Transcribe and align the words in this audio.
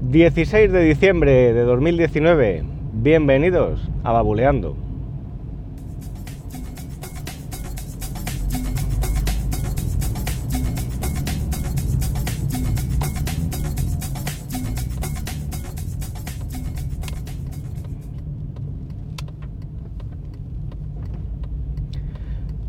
16 0.00 0.72
de 0.72 0.84
diciembre 0.84 1.52
de 1.52 1.62
2019. 1.62 2.62
Bienvenidos 2.94 3.90
a 4.04 4.12
Babuleando. 4.12 4.74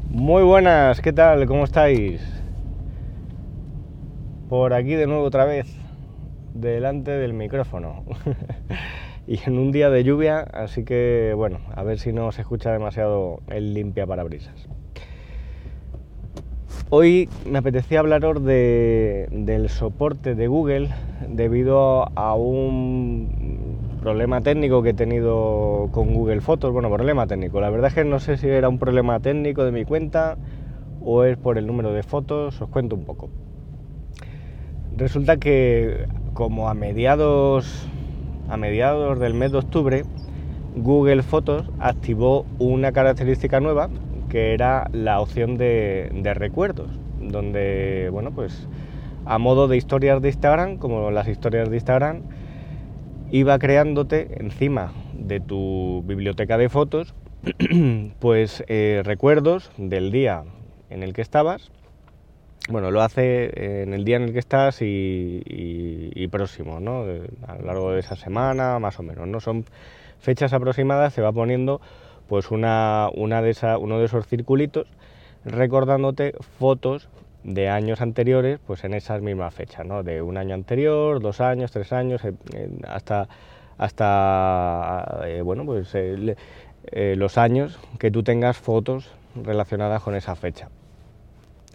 Muy 0.09 0.43
buenas, 0.43 0.99
¿qué 0.99 1.13
tal? 1.13 1.45
¿Cómo 1.45 1.63
estáis? 1.63 2.21
Por 4.49 4.73
aquí 4.73 4.95
de 4.95 5.07
nuevo 5.07 5.23
otra 5.23 5.45
vez, 5.45 5.67
delante 6.59 7.11
del 7.11 7.33
micrófono. 7.33 8.03
y 9.27 9.39
en 9.45 9.57
un 9.57 9.71
día 9.71 9.89
de 9.89 10.03
lluvia, 10.03 10.39
así 10.39 10.83
que 10.83 11.33
bueno, 11.35 11.59
a 11.75 11.83
ver 11.83 11.99
si 11.99 12.13
no 12.13 12.31
se 12.31 12.41
escucha 12.41 12.71
demasiado 12.71 13.41
el 13.47 13.73
limpia 13.73 14.05
parabrisas. 14.05 14.67
Hoy 16.91 17.29
me 17.45 17.59
apetecía 17.59 17.99
hablaros 17.99 18.43
de, 18.43 19.27
del 19.31 19.69
soporte 19.69 20.33
de 20.33 20.47
Google 20.47 20.89
debido 21.27 22.09
a 22.17 22.33
un 22.33 23.77
problema 24.01 24.41
técnico 24.41 24.81
que 24.81 24.89
he 24.89 24.93
tenido 24.95 25.89
con 25.91 26.15
Google 26.15 26.41
Fotos. 26.41 26.73
Bueno, 26.73 26.89
problema 26.89 27.27
técnico. 27.27 27.61
La 27.61 27.69
verdad 27.69 27.89
es 27.89 27.93
que 27.93 28.05
no 28.05 28.19
sé 28.19 28.37
si 28.37 28.47
era 28.47 28.69
un 28.69 28.79
problema 28.79 29.19
técnico 29.19 29.63
de 29.65 29.71
mi 29.71 29.85
cuenta 29.85 30.37
o 31.01 31.23
es 31.23 31.37
por 31.37 31.59
el 31.59 31.67
número 31.67 31.93
de 31.93 32.01
fotos. 32.01 32.59
Os 32.59 32.69
cuento 32.69 32.95
un 32.95 33.05
poco. 33.05 33.29
Resulta 34.97 35.37
que 35.37 36.07
como 36.33 36.69
a 36.69 36.73
mediados 36.73 37.87
a 38.49 38.57
mediados 38.57 39.19
del 39.19 39.33
mes 39.33 39.51
de 39.51 39.59
octubre 39.59 40.03
Google 40.75 41.23
Fotos 41.23 41.69
activó 41.79 42.45
una 42.57 42.91
característica 42.91 43.59
nueva 43.59 43.89
que 44.29 44.53
era 44.53 44.89
la 44.93 45.19
opción 45.19 45.57
de, 45.57 46.09
recuerdos, 46.35 46.89
donde 47.19 48.09
bueno 48.11 48.31
pues 48.31 48.67
a 49.25 49.37
modo 49.37 49.67
de 49.67 49.77
historias 49.77 50.21
de 50.21 50.29
Instagram, 50.29 50.77
como 50.77 51.11
las 51.11 51.27
historias 51.27 51.69
de 51.69 51.75
Instagram, 51.77 52.21
iba 53.31 53.59
creándote 53.59 54.27
encima 54.39 54.91
de 55.13 55.39
tu 55.39 56.03
biblioteca 56.07 56.57
de 56.57 56.69
fotos, 56.69 57.13
pues 58.19 58.63
eh, 58.67 59.01
recuerdos 59.05 59.71
del 59.77 60.11
día 60.11 60.45
en 60.89 61.03
el 61.03 61.13
que 61.13 61.21
estabas. 61.21 61.71
Bueno, 62.69 62.91
lo 62.91 63.01
hace 63.01 63.81
en 63.81 63.95
el 63.95 64.05
día 64.05 64.17
en 64.17 64.23
el 64.23 64.33
que 64.33 64.37
estás 64.37 64.77
y, 64.81 66.27
próximo, 66.31 66.79
¿no? 66.79 67.03
A 67.47 67.55
lo 67.55 67.65
largo 67.65 67.91
de 67.93 67.99
esa 67.99 68.15
semana, 68.15 68.77
más 68.77 68.99
o 68.99 69.03
menos, 69.03 69.27
¿no? 69.27 69.39
Son 69.39 69.65
fechas 70.19 70.53
aproximadas, 70.53 71.13
se 71.13 71.23
va 71.23 71.31
poniendo 71.31 71.81
pues 72.27 72.51
una, 72.51 73.09
de 73.41 73.49
esa, 73.49 73.79
uno 73.79 73.97
de 73.97 74.05
esos 74.05 74.27
circulitos 74.27 74.85
recordándote 75.45 76.35
fotos 76.59 77.09
de 77.43 77.69
años 77.69 78.01
anteriores, 78.01 78.59
pues 78.67 78.83
en 78.83 78.93
esas 78.93 79.19
mismas 79.23 79.51
fechas, 79.51 79.83
¿no? 79.87 80.03
De 80.03 80.21
un 80.21 80.37
año 80.37 80.53
anterior, 80.53 81.19
dos 81.19 81.41
años, 81.41 81.71
tres 81.71 81.91
años, 81.91 82.23
eh, 82.23 82.35
hasta, 82.87 83.27
hasta 83.79 85.21
eh, 85.25 85.41
bueno, 85.41 85.65
pues 85.65 85.89
eh, 85.95 86.35
los 87.17 87.39
años 87.39 87.79
que 87.97 88.11
tú 88.11 88.21
tengas 88.21 88.57
fotos 88.59 89.11
relacionadas 89.35 90.03
con 90.03 90.13
esa 90.13 90.35
fecha. 90.35 90.69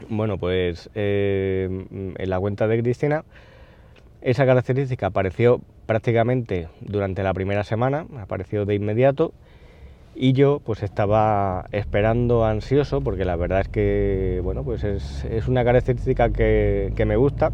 Bueno, 0.09 0.39
pues 0.39 0.91
en 0.95 2.15
la 2.19 2.41
cuenta 2.41 2.67
de 2.67 2.83
Cristina 2.83 3.25
esa 4.25 4.47
característica 4.47 5.07
apareció 5.07 5.61
prácticamente 5.87 6.69
durante 6.81 7.23
la 7.23 7.35
primera 7.35 7.63
semana, 7.63 8.07
apareció 8.19 8.65
de 8.65 8.75
inmediato 8.75 9.33
y 10.15 10.33
yo 10.33 10.61
pues 10.65 10.83
estaba 10.83 11.67
esperando 11.73 12.47
ansioso 12.47 13.03
porque 13.03 13.27
la 13.27 13.37
verdad 13.37 13.61
es 13.61 13.69
que 13.69 14.41
bueno 14.43 14.65
pues 14.65 14.83
es, 14.83 15.47
una 15.47 15.63
característica 15.63 16.31
que, 16.31 17.05
me 17.07 17.17
gusta. 17.17 17.53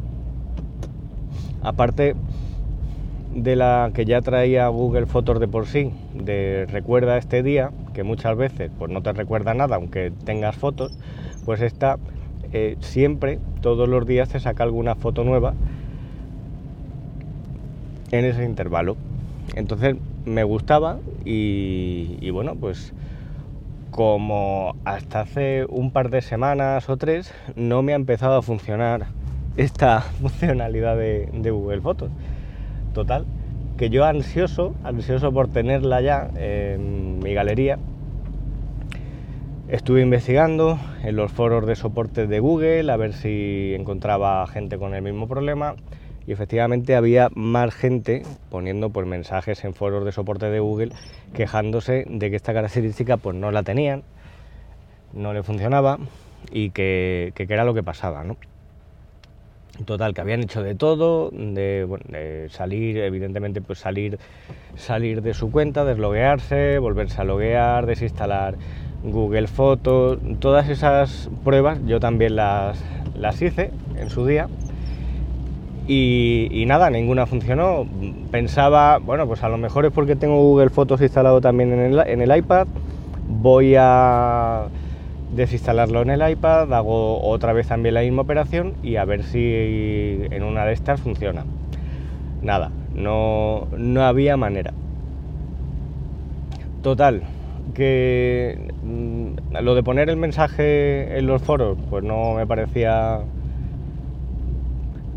Aparte 1.63 2.15
de 3.35 3.57
la 3.57 3.91
que 3.93 4.05
ya 4.05 4.21
traía 4.21 4.69
Google 4.69 5.07
Fotos 5.07 5.41
de 5.41 5.49
por 5.49 5.67
sí 5.67 5.93
de 6.15 6.67
recuerda 6.71 7.19
este 7.19 7.43
día 7.43 7.71
que 7.95 8.05
muchas 8.05 8.37
veces 8.37 8.71
pues 8.79 8.91
no 8.91 9.03
te 9.03 9.13
recuerda 9.13 9.55
nada 9.55 9.77
aunque 9.77 10.13
tengas 10.25 10.57
fotos 10.57 10.97
pues 11.45 11.61
esta 11.61 11.99
eh, 12.53 12.77
siempre 12.81 13.39
todos 13.61 13.89
los 13.89 14.07
días 14.07 14.29
te 14.29 14.41
saca 14.41 14.63
alguna 14.63 14.95
foto 14.95 15.25
nueva 15.25 15.55
en 18.11 18.25
ese 18.25 18.45
intervalo 18.45 18.97
entonces 19.55 19.97
me 20.25 20.45
gustaba 20.45 20.99
y, 21.25 22.31
bueno, 22.31 22.55
pues 22.55 22.93
como 23.91 24.77
hasta 24.85 25.21
hace 25.21 25.67
un 25.69 25.91
par 25.91 26.11
de 26.11 26.23
semanas 26.23 26.89
o 26.89 26.97
tres 26.97 27.35
no 27.57 27.83
me 27.83 27.93
ha 27.93 27.97
empezado 27.97 28.37
a 28.37 28.43
funcionar 28.43 29.07
esta 29.57 30.01
funcionalidad 30.21 30.97
de, 30.97 31.51
Google 31.51 31.81
Fotos. 31.81 32.11
Total, 32.95 33.25
que 33.77 33.91
yo 33.91 34.05
ansioso, 34.05 34.75
ansioso 34.85 35.33
por 35.33 35.49
tenerla 35.49 36.01
ya 36.01 36.31
en 36.37 37.19
mi 37.21 37.35
galería, 37.35 37.79
estuve 39.71 40.03
investigando 40.03 40.81
en 41.05 41.15
los 41.15 41.31
foros 41.31 41.65
de 41.65 41.77
soporte 41.77 42.27
de 42.27 42.41
Google 42.41 42.91
a 42.91 42.97
ver 42.97 43.13
si 43.13 43.73
encontraba 43.79 44.45
gente 44.49 44.79
con 44.79 44.95
el 44.95 45.03
mismo 45.03 45.29
problema 45.29 45.77
y 46.27 46.33
efectivamente 46.33 46.97
había 46.97 47.29
más 47.35 47.73
gente 47.73 48.23
poniendo 48.51 48.91
pues, 48.91 49.07
mensajes 49.07 49.65
en 49.65 49.75
foros 49.75 50.05
de 50.05 50.11
soporte 50.11 50.47
de 50.47 50.59
Google 50.59 50.93
quejándose 51.35 52.05
de 52.09 52.31
que 52.31 52.37
esta 52.37 52.53
característica 52.53 53.17
pues 53.17 53.37
no 53.37 53.53
la 53.53 53.63
tenían, 53.63 54.03
no 55.13 55.33
le 55.33 55.45
funcionaba 55.45 55.99
y 56.51 56.71
que, 56.71 57.33
era 57.37 57.65
lo 57.65 57.73
que 57.73 57.85
pasaba, 57.85 58.25
¿no? 58.25 58.37
Total, 59.85 60.15
que 60.15 60.21
habían 60.21 60.43
hecho 60.43 60.63
de 60.63 60.75
todo, 60.75 61.31
de, 61.33 62.47
salir, 62.51 62.99
evidentemente, 62.99 63.61
pues 63.61 63.79
salir, 63.79 64.19
salir 64.77 65.23
de 65.23 65.35
su 65.35 65.51
cuenta, 65.51 65.85
desloguearse, 65.85 66.79
volverse 66.79 67.21
a 67.21 67.25
loguear, 67.25 67.87
desinstalar 67.87 68.57
Google 69.03 69.47
Fotos, 69.47 70.19
todas 70.39 70.69
esas 70.69 71.31
pruebas 71.43 71.79
yo 71.87 72.01
también 72.01 72.37
las, 72.37 72.79
las 73.15 73.41
hice 73.41 73.71
en 73.97 74.11
su 74.11 74.27
día 74.27 74.49
y, 75.93 76.65
nada, 76.67 76.89
ninguna 76.89 77.27
funcionó. 77.27 77.85
Pensaba, 78.31 78.99
bueno, 78.99 79.27
pues 79.27 79.43
a 79.43 79.49
lo 79.49 79.59
mejor 79.59 79.87
es 79.87 79.93
porque 79.93 80.15
tengo 80.15 80.37
Google 80.37 80.71
Fotos 80.71 81.01
instalado 81.01 81.41
también 81.41 81.73
en 81.73 82.21
el, 82.21 82.37
iPad. 82.37 82.69
Voy 83.27 83.75
a 83.77 84.67
desinstalarlo 85.35 86.03
en 86.03 86.11
el 86.11 86.29
iPad, 86.29 86.73
hago 86.75 87.23
otra 87.23 87.53
vez 87.53 87.69
también 87.69 87.95
la 87.95 88.03
misma 88.03 88.23
operación 88.23 88.75
y 88.83 88.97
a 88.97 89.05
ver 89.05 89.23
si 89.23 90.27
en 90.31 90.43
una 90.43 90.65
de 90.65 90.73
estas 90.73 91.01
funciona. 91.01 91.45
Nada, 92.43 92.71
no, 92.95 93.69
no 93.77 94.05
había 94.05 94.37
manera. 94.37 94.73
Total, 96.83 97.23
que 97.75 98.59
mm, 98.83 99.61
lo 99.61 99.75
de 99.75 99.83
poner 99.83 100.09
el 100.09 100.17
mensaje 100.17 101.19
en 101.19 101.27
los 101.27 101.43
foros, 101.43 101.77
pues 101.91 102.03
no 102.03 102.35
me 102.35 102.47
parecía 102.47 103.21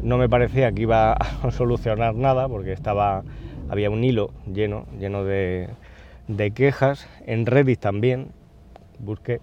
no 0.04 0.18
me 0.18 0.30
parecía 0.30 0.72
que 0.72 0.84
iba 0.84 1.14
a 1.14 1.52
solucionar 1.52 2.14
nada 2.16 2.48
porque 2.48 2.74
estaba, 2.74 3.24
había 3.70 3.90
un 3.90 4.04
hilo 4.04 4.32
lleno, 4.54 4.86
lleno 5.00 5.24
de, 5.24 5.70
quejas, 6.54 7.08
en 7.26 7.46
Reddit 7.46 7.80
también, 7.80 8.28
busqué. 9.00 9.40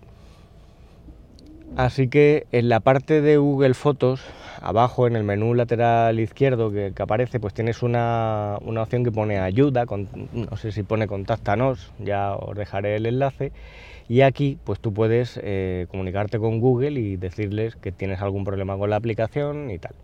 Así 1.77 2.09
que 2.09 2.47
en 2.53 2.69
la 2.69 2.81
parte 2.81 3.21
de 3.21 3.37
Google 3.37 3.75
Fotos, 3.75 4.23
abajo 4.61 5.07
en 5.07 5.15
el 5.17 5.23
menú 5.23 5.55
lateral 5.55 6.19
izquierdo 6.19 6.71
que, 6.71 6.93
aparece, 6.99 7.39
pues 7.39 7.55
tienes 7.55 7.83
una, 7.83 8.59
opción 8.61 9.05
que 9.05 9.13
pone 9.13 9.39
ayuda, 9.39 9.85
no 10.33 10.57
sé 10.57 10.73
si 10.73 10.83
pone 10.83 11.07
contáctanos, 11.07 11.93
ya 11.99 12.35
os 12.35 12.57
dejaré 12.57 12.97
el 12.97 13.07
enlace. 13.07 13.53
Y 14.09 14.23
aquí 14.23 14.59
pues 14.65 14.81
tú 14.81 14.93
puedes 14.93 15.39
eh, 15.41 15.87
comunicarte 15.89 16.41
con 16.41 16.59
Google 16.59 17.01
y 17.01 17.17
decirles 17.17 17.77
que 17.77 17.93
tienes 17.93 18.21
algún 18.21 18.43
problema 18.43 18.77
con 18.77 18.91
la 18.91 18.97
aplicación 18.97 19.71
y 19.71 19.79
tal. 19.79 19.95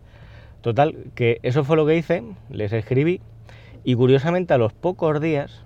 Total, 0.61 0.95
que 1.13 1.39
eso 1.43 1.65
fue 1.65 1.75
lo 1.75 1.85
que 1.85 1.97
hice, 1.97 2.23
les 2.49 2.71
escribí 2.71 3.19
y 3.83 3.95
curiosamente 3.95 4.53
a 4.53 4.57
los 4.57 4.73
pocos 4.73 5.19
días 5.19 5.63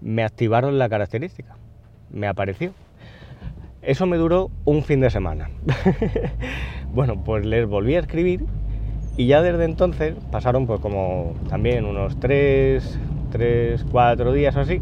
me 0.00 0.22
activaron 0.22 0.78
la 0.78 0.88
característica, 0.88 1.56
me 2.10 2.28
apareció. 2.28 2.72
Eso 3.82 4.06
me 4.06 4.16
duró 4.16 4.50
un 4.64 4.82
fin 4.82 5.00
de 5.00 5.08
semana. 5.08 5.50
bueno, 6.92 7.22
pues 7.24 7.46
les 7.46 7.66
volví 7.66 7.94
a 7.94 8.00
escribir 8.00 8.44
y 9.16 9.26
ya 9.26 9.40
desde 9.40 9.64
entonces 9.64 10.14
pasaron 10.30 10.66
pues 10.66 10.80
como 10.80 11.34
también 11.48 11.84
unos 11.84 12.18
3, 12.18 12.98
3 13.30 13.84
4 13.90 14.32
días 14.32 14.56
o 14.56 14.60
así, 14.60 14.80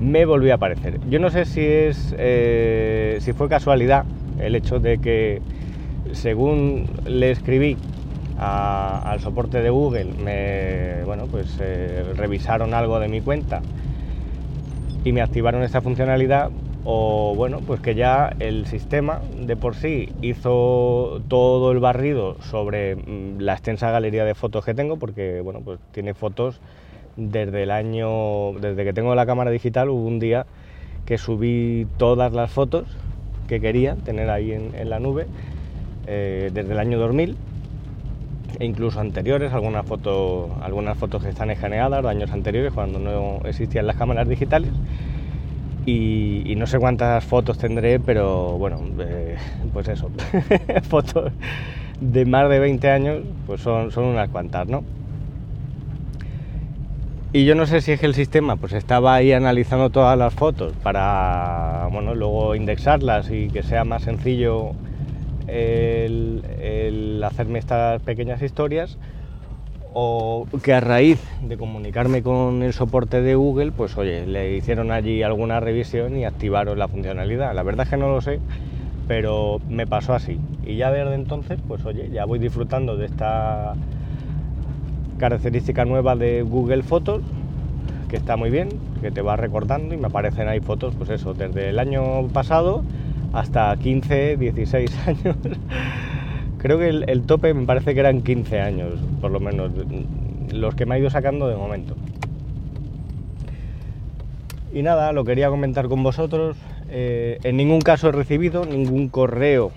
me 0.00 0.24
volvió 0.26 0.52
a 0.52 0.56
aparecer. 0.56 1.00
Yo 1.08 1.18
no 1.18 1.30
sé 1.30 1.44
si 1.44 1.60
es 1.60 2.14
eh, 2.18 3.18
si 3.20 3.32
fue 3.32 3.48
casualidad 3.48 4.04
el 4.40 4.54
hecho 4.54 4.78
de 4.78 4.98
que 4.98 5.42
según 6.12 6.86
le 7.04 7.32
escribí 7.32 7.76
al 8.38 9.20
soporte 9.20 9.60
de 9.60 9.68
Google, 9.68 10.14
me, 10.24 11.04
bueno, 11.04 11.26
pues 11.26 11.58
eh, 11.60 12.04
revisaron 12.16 12.72
algo 12.72 12.98
de 12.98 13.08
mi 13.08 13.20
cuenta 13.20 13.60
y 15.04 15.12
me 15.12 15.20
activaron 15.20 15.62
esta 15.62 15.82
funcionalidad 15.82 16.50
o 16.84 17.34
bueno, 17.36 17.60
pues 17.66 17.80
que 17.80 17.94
ya 17.94 18.32
el 18.38 18.66
sistema 18.66 19.20
de 19.38 19.56
por 19.56 19.74
sí 19.74 20.08
hizo 20.22 21.22
todo 21.28 21.72
el 21.72 21.78
barrido 21.78 22.36
sobre 22.42 22.96
mm, 22.96 23.40
la 23.40 23.52
extensa 23.52 23.90
galería 23.90 24.24
de 24.24 24.34
fotos 24.34 24.64
que 24.64 24.74
tengo, 24.74 24.96
porque 24.96 25.40
bueno, 25.40 25.60
pues 25.60 25.78
tiene 25.92 26.14
fotos 26.14 26.60
desde 27.16 27.64
el 27.64 27.70
año, 27.70 28.52
desde 28.60 28.84
que 28.84 28.92
tengo 28.92 29.14
la 29.14 29.26
cámara 29.26 29.50
digital, 29.50 29.90
hubo 29.90 30.06
un 30.06 30.18
día 30.18 30.46
que 31.04 31.18
subí 31.18 31.86
todas 31.98 32.32
las 32.32 32.50
fotos 32.50 32.84
que 33.46 33.60
quería 33.60 33.96
tener 33.96 34.30
ahí 34.30 34.52
en, 34.52 34.88
la 34.88 35.00
nube, 35.00 35.26
eh, 36.06 36.50
desde 36.52 36.72
el 36.72 36.78
año 36.78 36.98
2000 36.98 37.36
e 38.58 38.64
incluso 38.64 39.00
anteriores, 39.00 39.52
algunas 39.52 39.86
fotos, 39.86 40.50
algunas 40.62 40.96
fotos 40.96 41.22
que 41.22 41.30
están 41.30 41.50
escaneadas 41.50 42.02
de 42.02 42.08
años 42.08 42.30
anteriores 42.30 42.72
cuando 42.72 42.98
no 42.98 43.40
existían 43.44 43.86
las 43.86 43.96
cámaras 43.96 44.28
digitales 44.28 44.70
y, 45.86 46.54
no 46.56 46.66
sé 46.66 46.78
cuántas 46.78 47.24
fotos 47.24 47.58
tendré, 47.58 47.98
pero 48.00 48.58
bueno, 48.58 48.80
eh, 49.00 49.36
pues 49.72 49.88
eso, 49.88 50.10
fotos 50.88 51.32
de 52.00 52.24
más 52.24 52.48
de 52.48 52.58
20 52.58 52.90
años, 52.90 53.22
pues 53.46 53.60
son, 53.60 53.90
son 53.90 54.04
unas 54.04 54.28
cuantas, 54.28 54.68
¿no? 54.68 54.84
Y 57.32 57.44
yo 57.44 57.54
no 57.54 57.66
sé 57.66 57.80
si 57.80 57.92
es 57.92 58.00
que 58.00 58.06
el 58.06 58.14
sistema 58.14 58.56
pues 58.56 58.72
estaba 58.72 59.14
ahí 59.14 59.32
analizando 59.32 59.90
todas 59.90 60.18
las 60.18 60.34
fotos 60.34 60.72
para 60.82 61.88
bueno, 61.92 62.14
luego 62.16 62.56
indexarlas 62.56 63.30
y 63.30 63.48
que 63.48 63.62
sea 63.62 63.84
más 63.84 64.02
sencillo 64.02 64.72
el 65.46 66.42
hacerme 67.24 67.60
estas 67.60 68.02
pequeñas 68.02 68.42
historias 68.42 68.98
o 69.92 70.46
que 70.62 70.72
a 70.72 70.80
raíz 70.80 71.20
de 71.42 71.56
comunicarme 71.56 72.22
con 72.22 72.62
el 72.62 72.72
soporte 72.72 73.22
de 73.22 73.34
Google, 73.34 73.72
pues 73.72 73.96
oye, 73.98 74.26
le 74.26 74.56
hicieron 74.56 74.90
allí 74.92 75.22
alguna 75.22 75.60
revisión 75.60 76.16
y 76.16 76.24
activaron 76.24 76.78
la 76.78 76.88
funcionalidad. 76.88 77.54
La 77.54 77.62
verdad 77.62 77.84
es 77.84 77.90
que 77.90 77.96
no 77.96 78.08
lo 78.08 78.20
sé, 78.20 78.40
pero 79.08 79.60
me 79.68 79.86
pasó 79.86 80.14
así. 80.14 80.38
Y 80.64 80.76
ya 80.76 80.90
desde 80.90 81.14
entonces, 81.14 81.58
pues 81.66 81.84
oye, 81.84 82.10
ya 82.10 82.24
voy 82.24 82.38
disfrutando 82.38 82.96
de 82.96 83.06
esta 83.06 83.74
característica 85.18 85.84
nueva 85.84 86.16
de 86.16 86.42
Google 86.42 86.82
Fotos, 86.82 87.22
que 88.08 88.16
está 88.16 88.36
muy 88.36 88.50
bien, 88.50 88.68
que 89.00 89.10
te 89.10 89.22
va 89.22 89.36
recordando 89.36 89.94
y 89.94 89.98
me 89.98 90.06
aparecen 90.06 90.48
ahí 90.48 90.60
fotos, 90.60 90.94
pues 90.96 91.10
eso, 91.10 91.34
desde 91.34 91.68
el 91.68 91.78
año 91.78 92.28
pasado 92.28 92.84
hasta 93.32 93.76
15, 93.76 94.36
16 94.36 94.98
años. 95.06 95.36
Creo 96.60 96.78
que 96.78 96.88
el, 96.88 97.22
tope 97.22 97.54
me 97.54 97.64
parece 97.64 97.94
que 97.94 98.00
eran 98.00 98.20
15 98.20 98.60
años, 98.60 98.92
por 99.22 99.30
lo 99.30 99.40
menos, 99.40 99.70
los 100.52 100.74
que 100.74 100.84
me 100.84 100.94
ha 100.94 100.98
ido 100.98 101.08
sacando 101.08 101.48
de 101.48 101.56
momento. 101.56 101.96
Y 104.70 104.82
nada, 104.82 105.12
lo 105.12 105.24
quería 105.24 105.48
comentar 105.48 105.88
con 105.88 106.02
vosotros. 106.02 106.58
Eh, 106.90 107.38
en 107.44 107.56
ningún 107.56 107.80
caso 107.80 108.10
he 108.10 108.12
recibido 108.12 108.66
ningún 108.66 109.08
correo 109.08 109.72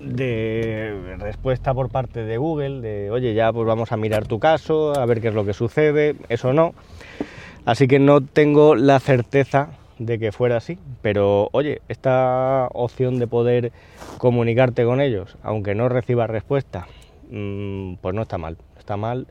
de 0.00 1.16
respuesta 1.18 1.74
por 1.74 1.90
parte 1.90 2.24
de 2.24 2.38
Google, 2.38 2.80
de 2.80 3.10
oye, 3.10 3.34
ya 3.34 3.52
pues 3.52 3.66
vamos 3.66 3.92
a 3.92 3.98
mirar 3.98 4.26
tu 4.26 4.38
caso, 4.38 4.98
a 4.98 5.04
ver 5.04 5.20
qué 5.20 5.28
es 5.28 5.34
lo 5.34 5.44
que 5.44 5.52
sucede, 5.52 6.16
eso 6.30 6.54
no. 6.54 6.72
Así 7.66 7.86
que 7.86 7.98
no 7.98 8.22
tengo 8.22 8.74
la 8.74 9.00
certeza 9.00 9.68
de 10.06 10.18
que 10.18 10.32
fuera 10.32 10.56
así. 10.56 10.78
Pero 11.02 11.48
oye, 11.52 11.82
esta 11.88 12.68
opción 12.72 13.18
de 13.18 13.26
poder 13.26 13.72
comunicarte 14.18 14.84
con 14.84 15.00
ellos, 15.00 15.36
aunque 15.42 15.74
no 15.74 15.88
recibas 15.88 16.30
respuesta, 16.30 16.86
mm, 17.30 17.94
pues 18.00 18.14
no 18.14 18.22
está 18.22 18.38
mal. 18.38 18.56
Está 18.78 18.96
mal, 18.96 19.26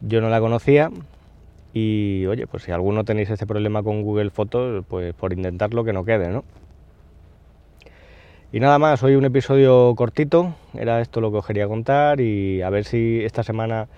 yo 0.00 0.20
no 0.20 0.28
la 0.28 0.40
conocía 0.40 0.90
y 1.72 2.24
oye, 2.26 2.46
pues 2.46 2.62
si 2.62 2.70
alguno 2.70 3.04
tenéis 3.04 3.30
ese 3.30 3.46
problema 3.46 3.82
con 3.82 4.02
Google 4.02 4.30
Fotos, 4.30 4.84
pues 4.88 5.12
por 5.14 5.32
intentarlo 5.32 5.84
que 5.84 5.92
no 5.92 6.04
quede, 6.04 6.28
¿no? 6.28 6.44
Y 8.52 8.60
nada 8.60 8.78
más, 8.78 9.02
hoy 9.02 9.16
un 9.16 9.24
episodio 9.24 9.92
cortito, 9.96 10.54
era 10.74 11.00
esto 11.00 11.20
lo 11.20 11.32
que 11.32 11.38
os 11.38 11.46
quería 11.46 11.66
contar 11.66 12.20
y 12.20 12.62
a 12.62 12.70
ver 12.70 12.84
si 12.84 13.24
esta 13.24 13.42
semana 13.42 13.88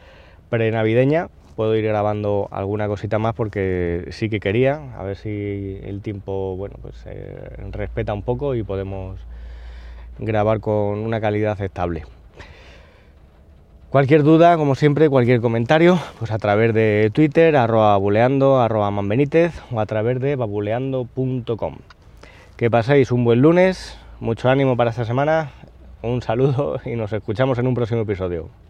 prenavideña 0.48 1.28
puedo 1.56 1.74
ir 1.74 1.84
grabando 1.84 2.48
alguna 2.52 2.86
cosita 2.86 3.18
más 3.18 3.34
porque 3.34 4.06
sí 4.10 4.28
que 4.28 4.38
quería, 4.38 4.94
a 4.96 5.02
ver 5.02 5.16
si 5.16 5.80
el 5.82 6.02
tiempo, 6.02 6.54
bueno, 6.56 6.76
pues 6.80 7.02
eh, 7.06 7.56
respeta 7.72 8.12
un 8.12 8.22
poco 8.22 8.54
y 8.54 8.62
podemos 8.62 9.18
grabar 10.18 10.60
con 10.60 10.98
una 10.98 11.20
calidad 11.20 11.60
estable. 11.60 12.04
Cualquier 13.90 14.22
duda, 14.22 14.56
como 14.58 14.74
siempre, 14.74 15.08
cualquier 15.08 15.40
comentario, 15.40 15.98
pues 16.18 16.30
a 16.30 16.38
través 16.38 16.74
de 16.74 17.10
Twitter, 17.14 17.56
arroba 17.56 17.96
buleando, 17.96 18.60
arroba 18.60 18.90
manbenítez 18.90 19.62
o 19.72 19.80
a 19.80 19.86
través 19.86 20.20
de 20.20 20.36
babuleando.com. 20.36 21.76
Que 22.56 22.70
paséis 22.70 23.10
un 23.10 23.24
buen 23.24 23.40
lunes, 23.40 23.98
mucho 24.20 24.50
ánimo 24.50 24.76
para 24.76 24.90
esta 24.90 25.04
semana, 25.04 25.52
un 26.02 26.20
saludo 26.20 26.80
y 26.84 26.96
nos 26.96 27.12
escuchamos 27.12 27.58
en 27.58 27.68
un 27.68 27.74
próximo 27.74 28.02
episodio. 28.02 28.65